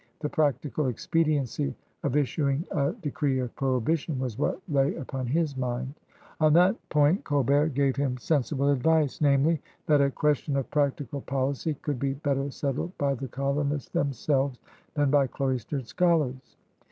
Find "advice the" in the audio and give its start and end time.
8.71-9.25